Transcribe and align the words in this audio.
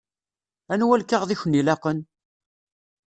Anwa 0.73 0.95
lkaɣeḍ 1.01 1.29
i 1.31 1.35
ken-ilaqen? 1.41 1.99